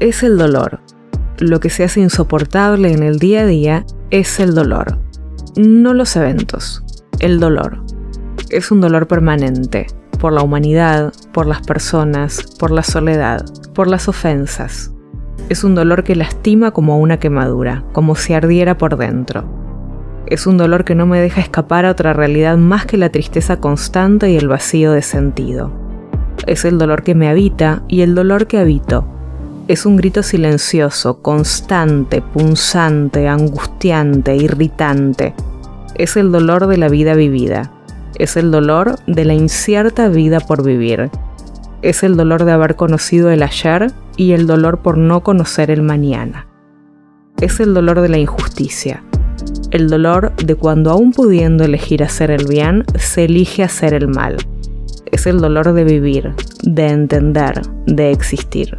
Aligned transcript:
es 0.00 0.22
el 0.22 0.36
dolor. 0.36 0.80
Lo 1.38 1.60
que 1.60 1.70
se 1.70 1.84
hace 1.84 2.00
insoportable 2.00 2.92
en 2.92 3.02
el 3.02 3.18
día 3.18 3.42
a 3.42 3.46
día 3.46 3.86
es 4.10 4.40
el 4.40 4.54
dolor. 4.54 4.98
No 5.56 5.94
los 5.94 6.16
eventos, 6.16 6.84
el 7.18 7.40
dolor. 7.40 7.82
Es 8.50 8.70
un 8.70 8.80
dolor 8.80 9.06
permanente, 9.06 9.86
por 10.18 10.32
la 10.32 10.42
humanidad, 10.42 11.12
por 11.32 11.46
las 11.46 11.62
personas, 11.62 12.42
por 12.58 12.70
la 12.70 12.82
soledad, 12.82 13.44
por 13.74 13.86
las 13.86 14.08
ofensas. 14.08 14.92
Es 15.48 15.64
un 15.64 15.74
dolor 15.74 16.04
que 16.04 16.16
lastima 16.16 16.72
como 16.72 16.98
una 16.98 17.18
quemadura, 17.18 17.84
como 17.92 18.16
si 18.16 18.34
ardiera 18.34 18.78
por 18.78 18.96
dentro. 18.96 19.44
Es 20.26 20.46
un 20.46 20.56
dolor 20.56 20.84
que 20.84 20.94
no 20.94 21.06
me 21.06 21.20
deja 21.20 21.40
escapar 21.40 21.86
a 21.86 21.92
otra 21.92 22.12
realidad 22.12 22.56
más 22.56 22.84
que 22.84 22.96
la 22.96 23.10
tristeza 23.10 23.60
constante 23.60 24.30
y 24.30 24.36
el 24.36 24.48
vacío 24.48 24.92
de 24.92 25.02
sentido. 25.02 25.85
Es 26.46 26.64
el 26.64 26.78
dolor 26.78 27.02
que 27.02 27.14
me 27.14 27.28
habita 27.28 27.82
y 27.88 28.02
el 28.02 28.14
dolor 28.14 28.46
que 28.46 28.58
habito. 28.58 29.06
Es 29.68 29.84
un 29.84 29.96
grito 29.96 30.22
silencioso, 30.22 31.22
constante, 31.22 32.22
punzante, 32.22 33.26
angustiante, 33.26 34.36
irritante. 34.36 35.34
Es 35.96 36.16
el 36.16 36.30
dolor 36.30 36.68
de 36.68 36.76
la 36.76 36.88
vida 36.88 37.14
vivida. 37.14 37.72
Es 38.18 38.36
el 38.36 38.50
dolor 38.50 38.96
de 39.06 39.24
la 39.24 39.34
incierta 39.34 40.08
vida 40.08 40.38
por 40.40 40.64
vivir. 40.64 41.10
Es 41.82 42.02
el 42.02 42.16
dolor 42.16 42.44
de 42.44 42.52
haber 42.52 42.76
conocido 42.76 43.30
el 43.30 43.42
ayer 43.42 43.92
y 44.16 44.32
el 44.32 44.46
dolor 44.46 44.82
por 44.82 44.98
no 44.98 45.22
conocer 45.22 45.70
el 45.70 45.82
mañana. 45.82 46.46
Es 47.40 47.60
el 47.60 47.74
dolor 47.74 48.00
de 48.00 48.08
la 48.08 48.18
injusticia. 48.18 49.02
El 49.70 49.90
dolor 49.90 50.34
de 50.36 50.54
cuando 50.54 50.90
aún 50.90 51.12
pudiendo 51.12 51.64
elegir 51.64 52.02
hacer 52.02 52.30
el 52.30 52.46
bien, 52.46 52.84
se 52.96 53.24
elige 53.24 53.62
hacer 53.62 53.94
el 53.94 54.08
mal. 54.08 54.36
Es 55.12 55.26
el 55.26 55.40
dolor 55.40 55.72
de 55.72 55.84
vivir, 55.84 56.34
de 56.62 56.88
entender, 56.88 57.62
de 57.86 58.10
existir. 58.10 58.78